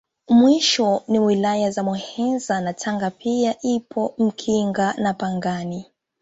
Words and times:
Mwisho 0.29 1.03
ni 1.07 1.19
Wilaya 1.19 1.71
za 1.71 1.83
Muheza 1.83 2.61
na 2.61 2.73
Tanga 2.73 3.09
pia 3.11 3.61
ipo 3.61 4.15
Mkinga 4.17 4.93
na 4.93 5.13
Pangani 5.13 5.85